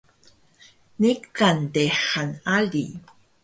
Niqan 1.01 1.57
texal 1.73 2.29
ali 2.57 2.85